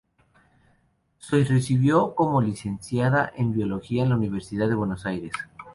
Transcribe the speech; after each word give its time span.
Se 1.19 1.43
recibió 1.43 2.15
como 2.15 2.41
licenciada 2.41 3.31
en 3.35 3.53
Biología 3.53 4.01
en 4.01 4.09
la 4.09 4.15
Universidad 4.15 4.67
de 4.67 4.73
Buenos 4.73 5.05
Aires. 5.05 5.33